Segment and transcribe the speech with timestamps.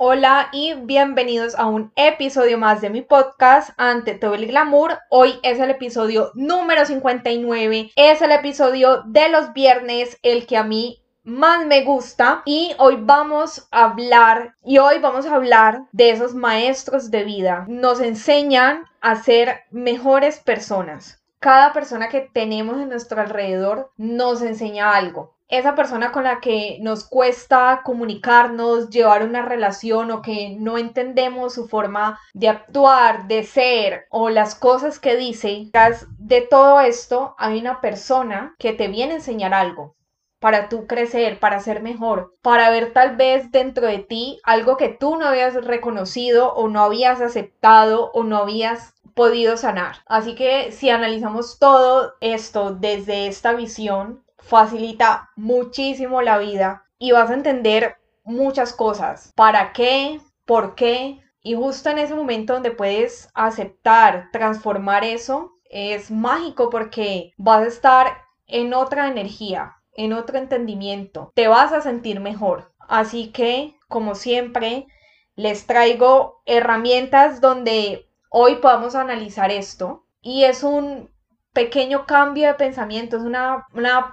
[0.00, 4.96] Hola y bienvenidos a un episodio más de mi podcast Ante todo el glamour.
[5.10, 7.90] Hoy es el episodio número 59.
[7.96, 12.98] Es el episodio de los viernes, el que a mí más me gusta y hoy
[13.00, 17.64] vamos a hablar y hoy vamos a hablar de esos maestros de vida.
[17.66, 21.20] Nos enseñan a ser mejores personas.
[21.40, 25.36] Cada persona que tenemos en nuestro alrededor nos enseña algo.
[25.46, 31.54] Esa persona con la que nos cuesta comunicarnos, llevar una relación o que no entendemos
[31.54, 35.70] su forma de actuar, de ser o las cosas que dice,
[36.18, 39.94] de todo esto hay una persona que te viene a enseñar algo
[40.40, 44.88] para tú crecer, para ser mejor, para ver tal vez dentro de ti algo que
[44.88, 49.96] tú no habías reconocido o no habías aceptado o no habías podido sanar.
[50.06, 57.28] Así que si analizamos todo esto desde esta visión, facilita muchísimo la vida y vas
[57.28, 59.32] a entender muchas cosas.
[59.34, 60.20] ¿Para qué?
[60.46, 61.20] ¿Por qué?
[61.42, 67.68] Y justo en ese momento donde puedes aceptar, transformar eso, es mágico porque vas a
[67.68, 71.32] estar en otra energía, en otro entendimiento.
[71.34, 72.72] Te vas a sentir mejor.
[72.78, 74.86] Así que, como siempre,
[75.34, 80.04] les traigo herramientas donde hoy podamos analizar esto.
[80.20, 81.10] Y es un
[81.52, 83.66] pequeño cambio de pensamiento, es una,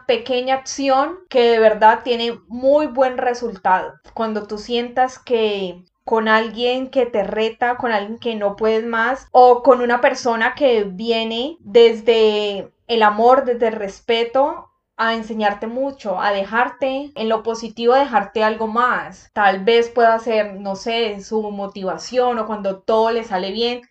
[0.08, 3.94] pequeña acción que de verdad tiene muy buen resultado.
[4.14, 9.28] Cuando tú sientas que con alguien que te reta, con alguien que no puedes más,
[9.32, 16.20] o con una persona que viene desde el amor, desde el respeto, a enseñarte mucho,
[16.20, 19.30] a dejarte en lo positivo, a dejarte algo más.
[19.34, 23.82] Tal vez pueda ser, no sé, su motivación o cuando todo le sale bien.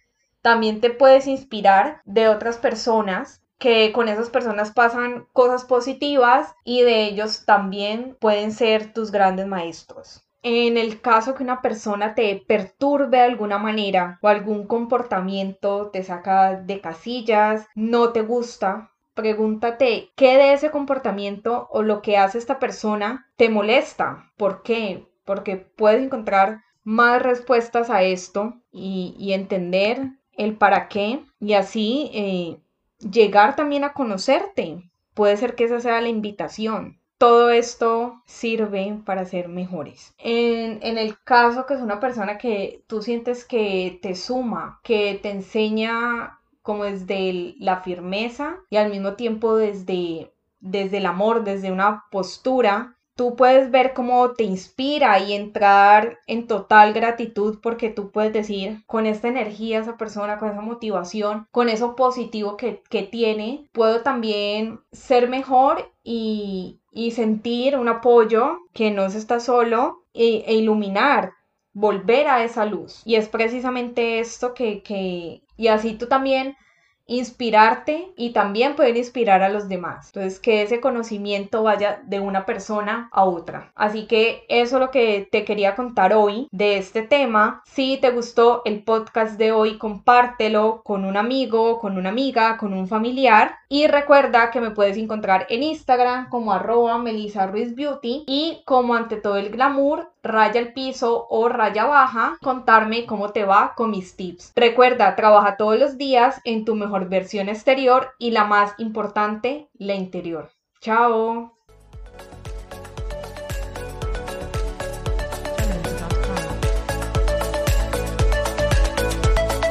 [0.45, 6.83] También te puedes inspirar de otras personas que con esas personas pasan cosas positivas y
[6.83, 10.29] de ellos también pueden ser tus grandes maestros.
[10.43, 16.03] En el caso que una persona te perturbe de alguna manera o algún comportamiento te
[16.03, 22.37] saca de casillas, no te gusta, pregúntate qué de ese comportamiento o lo que hace
[22.37, 24.31] esta persona te molesta.
[24.37, 25.09] ¿Por qué?
[25.25, 32.59] Porque puedes encontrar más respuestas a esto y, entender el para qué y así eh,
[32.99, 34.91] llegar también a conocerte.
[35.15, 36.99] Puede ser que esa sea la invitación.
[37.19, 40.15] Todo esto sirve para ser mejores.
[40.19, 45.19] En, en, el caso que es una persona que tú sientes que te suma, que
[45.23, 51.71] te enseña como desde la firmeza y al mismo tiempo desde, desde el amor, desde
[51.71, 58.11] una postura tú puedes ver cómo te inspira y entrar en total gratitud porque tú
[58.11, 63.69] puedes decir con esta energía, esa persona, con esa motivación, con eso positivo que, tiene,
[63.73, 66.81] puedo también ser mejor y,
[67.13, 71.33] sentir un apoyo que no se está solo e, e, iluminar,
[71.73, 73.03] volver a esa luz.
[73.05, 76.57] Y es precisamente esto que, que, y así tú también
[77.07, 80.09] inspirarte y también poder inspirar a los demás.
[80.09, 83.73] Entonces, que ese conocimiento vaya de una persona a otra.
[83.75, 87.63] Así que eso es lo que te quería contar hoy de este tema.
[87.67, 92.73] Si te gustó el podcast de hoy, compártelo con un amigo, con una amiga, con
[92.73, 93.57] un familiar.
[93.69, 98.95] Y recuerda que me puedes encontrar en Instagram como arroba Melissa Ruiz Beauty y como
[98.95, 103.91] ante todo el glamour raya el piso o raya baja, contarme cómo te va con
[103.91, 104.53] mis tips.
[104.57, 109.95] Recuerda, trabaja todos los días en tu mejor versión exterior y la más importante, la
[109.95, 110.51] interior.
[110.81, 111.57] Chao.